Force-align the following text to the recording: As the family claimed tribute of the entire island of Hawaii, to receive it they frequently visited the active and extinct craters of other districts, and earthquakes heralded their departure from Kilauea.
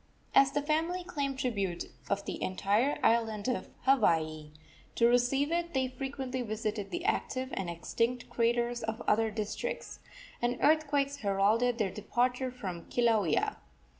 As 0.33 0.51
the 0.53 0.63
family 0.63 1.03
claimed 1.03 1.37
tribute 1.37 1.85
of 2.09 2.25
the 2.25 2.41
entire 2.41 2.97
island 3.03 3.47
of 3.47 3.69
Hawaii, 3.81 4.49
to 4.95 5.05
receive 5.07 5.51
it 5.51 5.75
they 5.75 5.89
frequently 5.89 6.41
visited 6.41 6.89
the 6.89 7.05
active 7.05 7.49
and 7.53 7.69
extinct 7.69 8.27
craters 8.27 8.81
of 8.81 8.99
other 9.07 9.29
districts, 9.29 9.99
and 10.41 10.57
earthquakes 10.59 11.17
heralded 11.17 11.77
their 11.77 11.91
departure 11.91 12.49
from 12.49 12.85
Kilauea. 12.89 13.57